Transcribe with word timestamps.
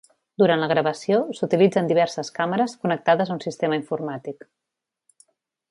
Durant 0.43 0.61
la 0.61 0.69
gravació, 0.69 1.19
s'utilitzen 1.39 1.91
diverses 1.91 2.33
càmeres 2.39 2.75
connectades 2.85 3.29
a 3.29 3.37
un 3.39 3.45
sistema 3.47 3.79
informàtic. 3.81 4.49